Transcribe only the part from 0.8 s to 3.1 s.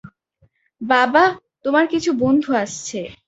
বাবা, তোমার কিছু বন্ধু আসছে।